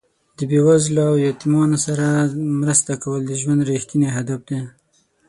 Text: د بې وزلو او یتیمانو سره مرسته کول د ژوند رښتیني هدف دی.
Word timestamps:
د 0.37 0.39
بې 0.49 0.59
وزلو 0.67 1.03
او 1.11 1.15
یتیمانو 1.29 1.77
سره 1.85 2.05
مرسته 2.61 2.91
کول 3.03 3.21
د 3.25 3.31
ژوند 3.41 3.61
رښتیني 3.69 4.09
هدف 4.17 4.39
دی. 4.49 4.59